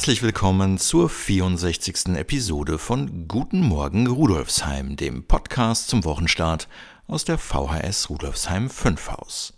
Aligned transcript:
Herzlich 0.00 0.22
willkommen 0.22 0.78
zur 0.78 1.10
64. 1.10 2.16
Episode 2.16 2.78
von 2.78 3.28
Guten 3.28 3.60
Morgen 3.60 4.06
Rudolfsheim, 4.06 4.96
dem 4.96 5.24
Podcast 5.24 5.88
zum 5.88 6.04
Wochenstart 6.04 6.68
aus 7.06 7.26
der 7.26 7.36
VHS 7.36 8.08
Rudolfsheim 8.08 8.70
5 8.70 9.10
Haus. 9.10 9.52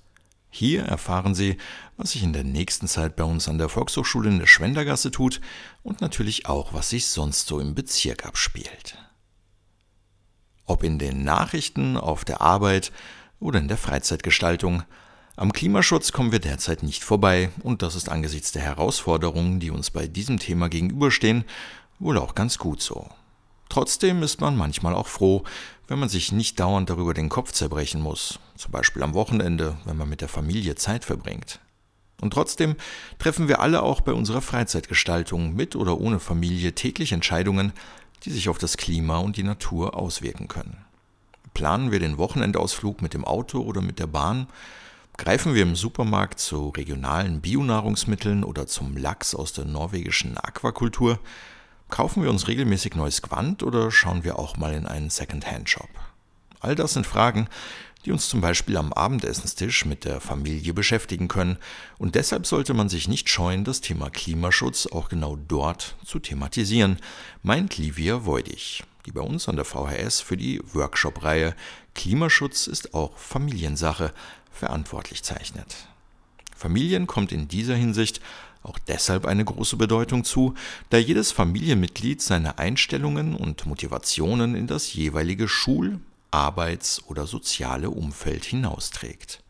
Hier 0.51 0.83
erfahren 0.83 1.37
Sie, 1.37 1.59
was 1.97 2.11
sich 2.11 2.25
in 2.25 2.33
der 2.33 2.43
nächsten 2.43 2.89
Zeit 2.89 3.15
bei 3.15 3.23
uns 3.23 3.47
an 3.47 3.59
der 3.59 3.69
Volkshochschule 3.69 4.31
in 4.31 4.41
der 4.41 4.49
Schwendergasse 4.49 5.13
tut 5.13 5.41
und 5.85 6.01
natürlich 6.01 6.47
auch, 6.47 6.75
was 6.75 6.91
sich 6.91 7.07
sonst 7.07 7.47
so 7.47 7.61
im 7.61 7.77
Bezirk 7.77 8.27
abspielt. 8.27 8.99
Ob 10.65 10.83
in 10.83 10.99
den 10.99 11.23
Nachrichten, 11.23 11.97
auf 11.97 12.25
der 12.25 12.41
Arbeit 12.41 12.91
oder 13.39 13.61
in 13.61 13.69
der 13.69 13.79
Freizeitgestaltung– 13.79 14.83
am 15.37 15.53
Klimaschutz 15.53 16.13
kommen 16.13 16.33
wir 16.33 16.41
derzeit 16.41 16.83
nicht 16.83 17.05
vorbei 17.05 17.51
und 17.63 17.83
das 17.83 17.95
ist 17.95 18.09
angesichts 18.09 18.53
der 18.53 18.63
Herausforderungen, 18.63 19.61
die 19.61 19.71
uns 19.71 19.91
bei 19.91 20.07
diesem 20.07 20.39
Thema 20.39 20.69
gegenüberstehen, 20.69 21.45
wohl 21.99 22.19
auch 22.19 22.35
ganz 22.35 22.59
gut 22.59 22.83
so. 22.83 23.09
Trotzdem 23.69 24.23
ist 24.23 24.43
man 24.43 24.57
manchmal 24.57 24.95
auch 24.95 25.07
froh, 25.07 25.45
wenn 25.89 25.99
man 25.99 26.11
sich 26.11 26.33
nicht 26.33 26.61
dauernd 26.61 26.91
darüber 26.91 27.15
den 27.15 27.31
Kopf 27.31 27.53
zerbrechen 27.53 28.03
muss, 28.03 28.39
zum 28.57 28.71
Beispiel 28.71 29.03
am 29.03 29.15
Wochenende, 29.15 29.79
wenn 29.87 29.97
man 29.97 30.11
mit 30.11 30.21
der 30.21 30.29
Familie 30.29 30.75
Zeit 30.75 31.05
verbringt. 31.07 31.59
Und 32.21 32.35
trotzdem 32.35 32.77
treffen 33.19 33.49
wir 33.49 33.61
alle 33.61 33.83
auch 33.83 34.03
bei 34.03 34.13
unserer 34.13 34.43
Freizeitgestaltung 34.43 35.55
mit 35.55 35.75
oder 35.75 35.99
ohne 35.99 36.21
Familie 36.21 36.75
täglich 36.75 37.13
Entscheidungen, 37.13 37.73
die 38.25 38.31
sich 38.31 38.49
auf 38.49 38.59
das 38.59 38.77
Klima 38.77 39.19
und 39.19 39.37
die 39.37 39.43
Natur 39.43 39.97
auswirken 39.97 40.49
können. 40.49 40.85
Planen 41.55 41.91
wir 41.91 41.99
den 41.99 42.19
Wochenendausflug 42.19 43.03
mit 43.03 43.15
dem 43.15 43.25
Auto 43.25 43.61
oder 43.63 43.81
mit 43.81 43.99
der 43.99 44.07
Bahn, 44.07 44.47
Greifen 45.19 45.55
wir 45.55 45.63
im 45.63 45.77
Supermarkt 45.77 46.41
zu 46.41 46.71
regionalen 46.71 47.43
Bionahrungsmitteln 47.43 48.45
oder 48.45 48.67
zum 48.67 48.97
Lachs 48.97 49.35
aus 49.35 49.53
der 49.53 49.67
norwegischen 49.67 50.39
Aquakultur? 50.39 51.19
Kaufen 51.91 52.23
wir 52.23 52.31
uns 52.31 52.49
regelmäßig 52.49 52.97
neues 52.97 53.21
Gewand 53.21 53.63
oder 53.63 53.91
schauen 53.91 54.25
wir 54.25 54.39
auch 54.39 54.57
mal 54.57 54.73
in 54.73 54.87
einen 54.87 55.11
Second-Hand-Shop? 55.11 55.91
All 56.61 56.75
das 56.75 56.95
sind 56.95 57.07
Fragen, 57.07 57.49
die 58.05 58.13
uns 58.13 58.29
zum 58.29 58.41
Beispiel 58.41 58.77
am 58.77 58.93
Abendessenstisch 58.93 59.85
mit 59.85 60.05
der 60.05 60.21
Familie 60.21 60.75
beschäftigen 60.75 61.29
können. 61.29 61.59
Und 61.99 62.15
deshalb 62.15 62.47
sollte 62.47 62.75
man 62.75 62.89
sich 62.89 63.09
nicht 63.09 63.29
scheuen, 63.29 63.65
das 63.65 63.81
Thema 63.81 64.11
Klimaschutz 64.11 64.87
auch 64.87 65.09
genau 65.09 65.37
dort 65.37 65.97
zu 66.05 66.19
thematisieren, 66.19 66.99
meint 67.43 67.79
Livia 67.79 68.25
Voidig, 68.25 68.83
die 69.07 69.13
bei 69.13 69.21
uns 69.21 69.49
an 69.49 69.57
der 69.57 69.65
VHS 69.65 70.21
für 70.21 70.37
die 70.37 70.61
Workshop-Reihe 70.73 71.55
Klimaschutz 71.95 72.67
ist 72.67 72.95
auch 72.95 73.17
Familiensache 73.19 74.13
verantwortlich 74.51 75.23
zeichnet. 75.23 75.89
Familien 76.57 77.07
kommt 77.07 77.33
in 77.33 77.49
dieser 77.49 77.75
Hinsicht 77.75 78.21
auch 78.63 78.79
deshalb 78.79 79.27
eine 79.27 79.45
große 79.45 79.77
Bedeutung 79.77 80.25
zu, 80.25 80.55
da 80.91 80.97
jedes 80.97 81.33
Familienmitglied 81.33 82.23
seine 82.23 82.59
Einstellungen 82.59 83.35
und 83.35 83.67
Motivationen 83.67 84.55
in 84.55 84.69
das 84.69 84.95
jeweilige 84.95 85.49
Schul-, 85.49 85.99
Arbeits- 86.33 87.03
oder 87.07 87.27
soziale 87.27 87.91
Umfeld 87.91 88.45
hinausträgt. 88.45 89.43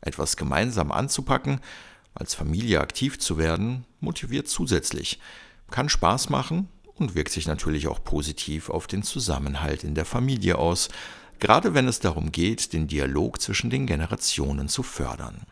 Etwas 0.00 0.36
gemeinsam 0.36 0.92
anzupacken, 0.92 1.60
als 2.14 2.34
Familie 2.34 2.80
aktiv 2.80 3.18
zu 3.18 3.38
werden, 3.38 3.84
motiviert 4.00 4.48
zusätzlich, 4.48 5.20
kann 5.70 5.88
Spaß 5.88 6.30
machen 6.30 6.68
und 6.94 7.14
wirkt 7.14 7.32
sich 7.32 7.46
natürlich 7.46 7.88
auch 7.88 8.02
positiv 8.02 8.70
auf 8.70 8.86
den 8.86 9.02
Zusammenhalt 9.02 9.84
in 9.84 9.94
der 9.94 10.04
Familie 10.04 10.56
aus, 10.58 10.88
gerade 11.38 11.74
wenn 11.74 11.88
es 11.88 12.00
darum 12.00 12.32
geht, 12.32 12.72
den 12.72 12.86
Dialog 12.86 13.40
zwischen 13.40 13.68
den 13.68 13.86
Generationen 13.86 14.68
zu 14.68 14.82
fördern. 14.82 15.46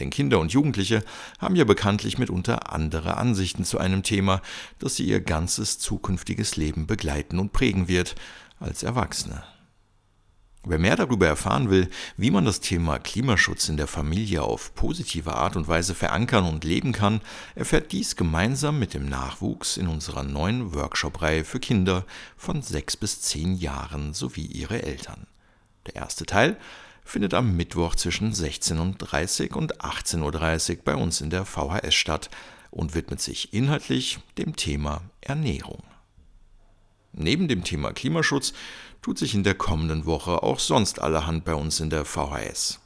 Denn 0.00 0.10
Kinder 0.10 0.40
und 0.40 0.52
Jugendliche 0.52 1.04
haben 1.38 1.54
ja 1.54 1.62
bekanntlich 1.64 2.18
mitunter 2.18 2.72
andere 2.72 3.16
Ansichten 3.16 3.64
zu 3.64 3.78
einem 3.78 4.02
Thema, 4.02 4.42
das 4.80 4.96
sie 4.96 5.04
ihr 5.04 5.20
ganzes 5.20 5.78
zukünftiges 5.78 6.56
Leben 6.56 6.88
begleiten 6.88 7.38
und 7.38 7.52
prägen 7.52 7.86
wird, 7.86 8.16
als 8.58 8.82
Erwachsene. 8.82 9.44
Wer 10.66 10.78
mehr 10.78 10.96
darüber 10.96 11.26
erfahren 11.26 11.68
will, 11.68 11.90
wie 12.16 12.30
man 12.30 12.46
das 12.46 12.60
Thema 12.60 12.98
Klimaschutz 12.98 13.68
in 13.68 13.76
der 13.76 13.86
Familie 13.86 14.42
auf 14.42 14.74
positive 14.74 15.34
Art 15.34 15.56
und 15.56 15.68
Weise 15.68 15.94
verankern 15.94 16.44
und 16.44 16.64
leben 16.64 16.92
kann, 16.92 17.20
erfährt 17.54 17.92
dies 17.92 18.16
gemeinsam 18.16 18.78
mit 18.78 18.94
dem 18.94 19.06
Nachwuchs 19.06 19.76
in 19.76 19.88
unserer 19.88 20.22
neuen 20.22 20.72
Workshop-Reihe 20.72 21.44
für 21.44 21.60
Kinder 21.60 22.06
von 22.38 22.62
sechs 22.62 22.96
bis 22.96 23.20
zehn 23.20 23.56
Jahren 23.56 24.14
sowie 24.14 24.46
ihre 24.46 24.82
Eltern. 24.82 25.26
Der 25.86 25.96
erste 25.96 26.24
Teil 26.24 26.56
findet 27.04 27.34
am 27.34 27.54
Mittwoch 27.56 27.94
zwischen 27.94 28.32
16.30 28.32 29.52
und 29.52 29.82
18.30 29.82 30.78
Uhr 30.78 30.82
bei 30.82 30.94
uns 30.94 31.20
in 31.20 31.28
der 31.28 31.44
VHS 31.44 31.94
statt 31.94 32.30
und 32.70 32.94
widmet 32.94 33.20
sich 33.20 33.52
inhaltlich 33.52 34.18
dem 34.38 34.56
Thema 34.56 35.02
Ernährung. 35.20 35.82
Neben 37.12 37.46
dem 37.46 37.62
Thema 37.62 37.92
Klimaschutz 37.92 38.54
tut 39.04 39.18
sich 39.18 39.34
in 39.34 39.42
der 39.42 39.54
kommenden 39.54 40.06
Woche 40.06 40.42
auch 40.42 40.58
sonst 40.58 40.98
allerhand 40.98 41.44
bei 41.44 41.54
uns 41.54 41.78
in 41.78 41.90
der 41.90 42.06
VHS. 42.06 42.80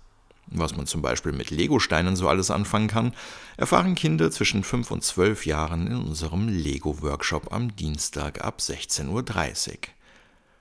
Was 0.48 0.76
man 0.76 0.88
zum 0.88 1.00
Beispiel 1.00 1.30
mit 1.30 1.50
Legosteinen 1.50 2.16
so 2.16 2.28
alles 2.28 2.50
anfangen 2.50 2.88
kann, 2.88 3.14
erfahren 3.56 3.94
Kinder 3.94 4.32
zwischen 4.32 4.64
5 4.64 4.90
und 4.90 5.04
12 5.04 5.46
Jahren 5.46 5.86
in 5.86 5.94
unserem 5.94 6.48
Lego-Workshop 6.48 7.52
am 7.52 7.76
Dienstag 7.76 8.44
ab 8.44 8.58
16.30 8.58 9.68
Uhr. 9.68 9.76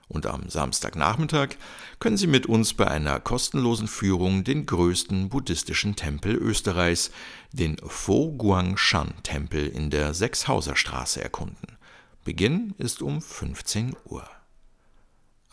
Und 0.06 0.26
am 0.26 0.48
Samstagnachmittag 0.48 1.56
können 1.98 2.16
Sie 2.16 2.28
mit 2.28 2.46
uns 2.46 2.74
bei 2.74 2.86
einer 2.86 3.18
kostenlosen 3.18 3.88
Führung 3.88 4.44
den 4.44 4.64
größten 4.64 5.28
buddhistischen 5.28 5.96
Tempel 5.96 6.36
Österreichs, 6.36 7.10
den 7.50 7.78
Fo 7.78 8.30
Guangshan 8.30 9.12
Tempel 9.24 9.66
in 9.66 9.90
der 9.90 10.14
Sechshauser 10.14 10.76
Straße 10.76 11.20
erkunden. 11.20 11.76
Beginn 12.22 12.74
ist 12.78 13.02
um 13.02 13.20
15 13.20 13.96
Uhr. 14.04 14.37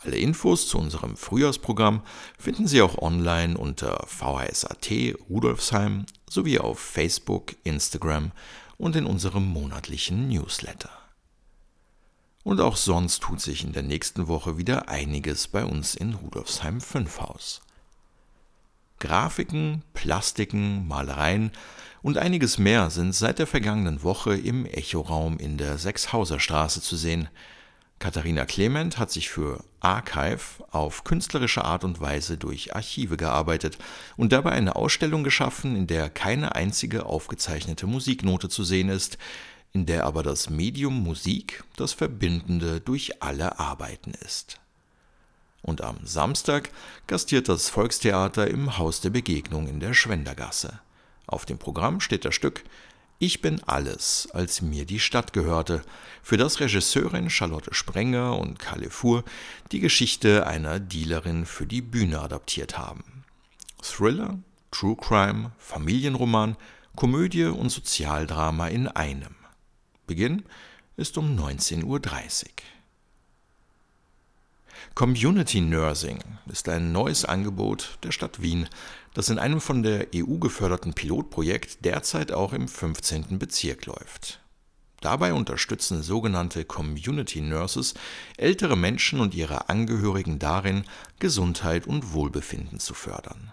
Alle 0.04 0.18
Infos 0.18 0.68
zu 0.68 0.78
unserem 0.78 1.16
Frühjahrsprogramm 1.16 2.02
finden 2.38 2.66
Sie 2.66 2.82
auch 2.82 2.98
online 2.98 3.56
unter 3.56 4.04
VHSAT 4.06 5.16
Rudolfsheim 5.30 6.04
sowie 6.28 6.58
auf 6.58 6.78
Facebook, 6.78 7.56
Instagram 7.64 8.32
und 8.76 8.94
in 8.94 9.06
unserem 9.06 9.46
monatlichen 9.46 10.28
Newsletter. 10.28 10.90
Und 12.44 12.60
auch 12.60 12.76
sonst 12.76 13.22
tut 13.22 13.40
sich 13.40 13.64
in 13.64 13.72
der 13.72 13.82
nächsten 13.82 14.28
Woche 14.28 14.58
wieder 14.58 14.88
einiges 14.88 15.48
bei 15.48 15.64
uns 15.64 15.94
in 15.94 16.14
Rudolfsheim 16.14 16.80
5 16.80 17.20
Haus. 17.20 17.62
Grafiken, 18.98 19.82
Plastiken, 19.94 20.86
Malereien 20.86 21.52
und 22.02 22.18
einiges 22.18 22.58
mehr 22.58 22.90
sind 22.90 23.14
seit 23.14 23.38
der 23.38 23.46
vergangenen 23.46 24.02
Woche 24.02 24.36
im 24.36 24.66
Echoraum 24.66 25.38
in 25.38 25.58
der 25.58 25.78
Sechshauser 25.78 26.38
Straße 26.38 26.82
zu 26.82 26.96
sehen– 26.96 27.30
Katharina 27.98 28.44
Clement 28.44 28.98
hat 28.98 29.10
sich 29.10 29.30
für 29.30 29.64
Archive 29.86 30.64
auf 30.72 31.04
künstlerische 31.04 31.64
Art 31.64 31.84
und 31.84 32.00
Weise 32.00 32.36
durch 32.36 32.74
Archive 32.74 33.16
gearbeitet 33.16 33.78
und 34.16 34.32
dabei 34.32 34.50
eine 34.50 34.74
Ausstellung 34.74 35.22
geschaffen, 35.22 35.76
in 35.76 35.86
der 35.86 36.10
keine 36.10 36.56
einzige 36.56 37.06
aufgezeichnete 37.06 37.86
Musiknote 37.86 38.48
zu 38.48 38.64
sehen 38.64 38.88
ist, 38.88 39.16
in 39.72 39.86
der 39.86 40.04
aber 40.04 40.24
das 40.24 40.50
Medium 40.50 41.04
Musik 41.04 41.62
das 41.76 41.92
Verbindende 41.92 42.80
durch 42.80 43.22
alle 43.22 43.60
Arbeiten 43.60 44.10
ist. 44.24 44.58
Und 45.62 45.82
am 45.82 45.98
Samstag 46.02 46.70
gastiert 47.06 47.48
das 47.48 47.68
Volkstheater 47.68 48.48
im 48.48 48.78
Haus 48.78 49.00
der 49.00 49.10
Begegnung 49.10 49.68
in 49.68 49.78
der 49.78 49.94
Schwendergasse. 49.94 50.80
Auf 51.28 51.46
dem 51.46 51.58
Programm 51.58 52.00
steht 52.00 52.24
das 52.24 52.34
Stück 52.34 52.64
ich 53.18 53.40
bin 53.40 53.62
alles, 53.64 54.28
als 54.32 54.60
mir 54.60 54.84
die 54.84 55.00
Stadt 55.00 55.32
gehörte, 55.32 55.82
für 56.22 56.36
das 56.36 56.60
Regisseurin 56.60 57.30
Charlotte 57.30 57.72
Sprenger 57.72 58.38
und 58.38 58.58
Kalle 58.58 58.90
Fuhr 58.90 59.24
die 59.72 59.80
Geschichte 59.80 60.46
einer 60.46 60.80
Dealerin 60.80 61.46
für 61.46 61.66
die 61.66 61.80
Bühne 61.80 62.20
adaptiert 62.20 62.76
haben. 62.76 63.24
Thriller, 63.82 64.38
True 64.70 64.96
Crime, 64.96 65.52
Familienroman, 65.58 66.56
Komödie 66.94 67.44
und 67.44 67.70
Sozialdrama 67.70 68.68
in 68.68 68.88
einem. 68.88 69.34
Beginn 70.06 70.44
ist 70.96 71.16
um 71.16 71.38
19.30 71.38 71.84
Uhr. 71.84 72.00
Community 74.94 75.60
Nursing 75.60 76.20
ist 76.50 76.68
ein 76.68 76.92
neues 76.92 77.24
Angebot 77.24 77.98
der 78.02 78.12
Stadt 78.12 78.40
Wien, 78.40 78.68
das 79.16 79.30
in 79.30 79.38
einem 79.38 79.62
von 79.62 79.82
der 79.82 80.08
EU 80.14 80.36
geförderten 80.36 80.92
Pilotprojekt 80.92 81.86
derzeit 81.86 82.32
auch 82.32 82.52
im 82.52 82.68
15. 82.68 83.38
Bezirk 83.38 83.86
läuft. 83.86 84.40
Dabei 85.00 85.32
unterstützen 85.32 86.02
sogenannte 86.02 86.66
Community 86.66 87.40
Nurses 87.40 87.94
ältere 88.36 88.76
Menschen 88.76 89.20
und 89.20 89.34
ihre 89.34 89.70
Angehörigen 89.70 90.38
darin, 90.38 90.84
Gesundheit 91.18 91.86
und 91.86 92.12
Wohlbefinden 92.12 92.78
zu 92.78 92.92
fördern. 92.92 93.52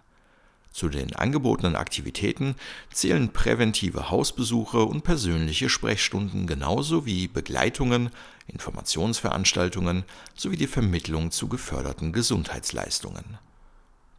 Zu 0.74 0.89
den 0.89 1.15
angebotenen 1.15 1.77
Aktivitäten 1.77 2.56
zählen 2.92 3.31
präventive 3.31 4.09
Hausbesuche 4.09 4.83
und 4.83 5.06
persönliche 5.06 5.69
Sprechstunden 5.69 6.45
genauso 6.45 7.06
wie 7.06 7.30
Begleitungen, 7.30 8.09
Informationsveranstaltungen 8.48 10.04
sowie 10.36 10.57
die 10.57 10.68
Vermittlung 10.68 11.31
zu 11.31 11.48
geförderten 11.48 12.12
Gesundheitsleistungen. 12.12 13.38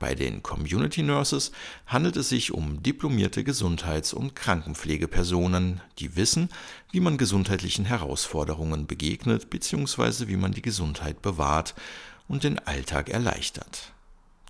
Bei 0.05 0.15
den 0.15 0.43
Community 0.43 1.03
Nurses 1.03 1.51
handelt 1.87 2.17
es 2.17 2.29
sich 2.29 2.53
um 2.53 2.83
diplomierte 2.83 3.43
Gesundheits- 3.43 4.13
und 4.13 4.37
Krankenpflegepersonen, 4.37 5.81
die 5.99 6.15
wissen, 6.15 6.51
wie 6.93 7.01
man 7.01 7.17
gesundheitlichen 7.17 7.87
Herausforderungen 7.87 8.87
begegnet 8.87 9.49
bzw. 9.49 10.29
wie 10.29 10.37
man 10.37 10.53
die 10.53 10.61
Gesundheit 10.61 11.23
bewahrt 11.23 11.75
und 12.29 12.45
den 12.45 12.59
Alltag 12.59 13.09
erleichtert. 13.09 13.95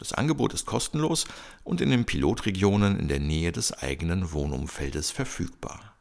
Das 0.00 0.12
Angebot 0.12 0.54
ist 0.54 0.66
kostenlos 0.66 1.24
und 1.62 1.80
in 1.80 1.90
den 1.90 2.04
Pilotregionen 2.04 2.98
in 2.98 3.06
der 3.06 3.20
Nähe 3.20 3.52
des 3.52 3.72
eigenen 3.72 4.32
Wohnumfeldes 4.32 5.12
verfügbar. 5.12 5.93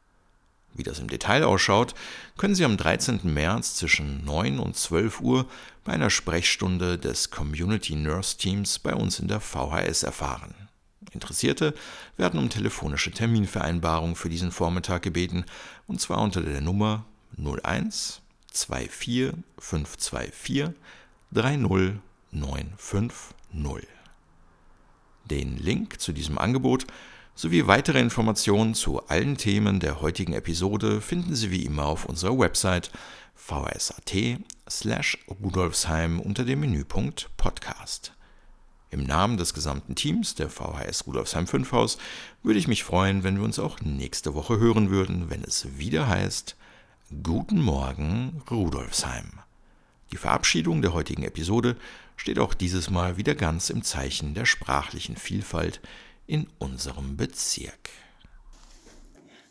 Wie 0.74 0.82
das 0.82 0.98
im 0.98 1.08
Detail 1.08 1.44
ausschaut, 1.44 1.94
können 2.36 2.56
Sie 2.56 2.64
am 2.64 2.76
13. 2.76 3.20
März 3.22 3.76
zwischen 3.76 4.24
9 4.24 4.58
und 4.58 4.76
12 4.76 5.20
Uhr 5.20 5.46
bei 5.84 5.92
einer 5.92 6.10
Sprechstunde 6.10 6.98
des 6.98 7.30
Community 7.30 7.94
Nurse 7.94 8.36
Teams 8.36 8.80
bei 8.80 8.92
uns 8.92 9.20
in 9.20 9.28
der 9.28 9.40
VHS 9.40 10.02
erfahren. 10.02 10.52
Interessierte 11.12 11.74
werden 12.16 12.40
um 12.40 12.50
telefonische 12.50 13.12
Terminvereinbarung 13.12 14.16
für 14.16 14.28
diesen 14.28 14.50
Vormittag 14.50 15.02
gebeten, 15.02 15.44
und 15.86 16.00
zwar 16.00 16.18
unter 16.18 16.40
der 16.40 16.60
Nummer 16.60 17.04
01 17.38 18.20
24 18.52 19.34
524 19.58 20.70
30950. 21.32 23.88
Den 25.30 25.56
Link 25.56 26.00
zu 26.00 26.12
diesem 26.12 26.38
Angebot 26.38 26.84
sowie 27.34 27.66
weitere 27.66 27.98
Informationen 27.98 28.74
zu 28.74 29.06
allen 29.08 29.36
Themen 29.36 29.80
der 29.80 30.00
heutigen 30.00 30.34
Episode 30.34 31.00
finden 31.00 31.34
Sie 31.34 31.50
wie 31.50 31.64
immer 31.64 31.86
auf 31.86 32.04
unserer 32.04 32.38
Website 32.38 32.90
vsat 33.34 34.14
slash 34.70 35.18
rudolfsheim 35.28 36.20
unter 36.20 36.44
dem 36.44 36.60
Menüpunkt 36.60 37.30
Podcast. 37.36 38.12
Im 38.90 39.02
Namen 39.02 39.36
des 39.36 39.52
gesamten 39.52 39.96
Teams 39.96 40.36
der 40.36 40.48
VHS 40.48 41.08
Rudolfsheim 41.08 41.48
5 41.48 41.72
Haus 41.72 41.98
würde 42.44 42.60
ich 42.60 42.68
mich 42.68 42.84
freuen, 42.84 43.24
wenn 43.24 43.38
wir 43.38 43.44
uns 43.44 43.58
auch 43.58 43.80
nächste 43.80 44.34
Woche 44.34 44.60
hören 44.60 44.90
würden, 44.90 45.28
wenn 45.28 45.42
es 45.42 45.76
wieder 45.76 46.06
heißt 46.06 46.56
Guten 47.24 47.60
Morgen 47.60 48.42
Rudolfsheim. 48.48 49.40
Die 50.12 50.16
Verabschiedung 50.16 50.80
der 50.80 50.92
heutigen 50.92 51.24
Episode 51.24 51.76
steht 52.16 52.38
auch 52.38 52.54
dieses 52.54 52.88
Mal 52.88 53.16
wieder 53.16 53.34
ganz 53.34 53.70
im 53.70 53.82
Zeichen 53.82 54.34
der 54.34 54.46
sprachlichen 54.46 55.16
Vielfalt, 55.16 55.80
in 56.26 56.46
unserem 56.58 57.16
Bezirk. 57.16 57.90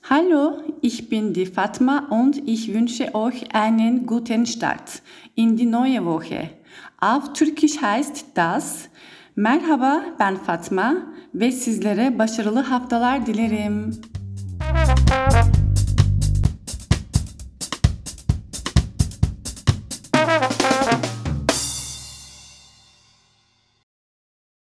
Hallo, 0.09 0.61
ich 0.81 1.07
bin 1.07 1.33
die 1.33 1.45
Fatma 1.45 2.07
und 2.09 2.47
ich 2.47 2.73
wünsche 2.73 3.15
euch 3.15 3.55
einen 3.55 4.05
guten 4.05 4.45
Start 4.45 5.01
in 5.35 5.55
die 5.55 5.65
neue 5.65 6.03
Woche. 6.05 6.49
Auf 6.99 7.33
Türkisch 7.33 7.81
heißt 7.81 8.25
das 8.33 8.89
Merhaba 9.35 10.03
ben 10.19 10.37
Fatma 10.37 10.95
ve 11.33 11.51
sizlere 11.51 12.19
başarılı 12.19 12.59
haftalar 12.59 13.25
dilerim. 13.25 13.91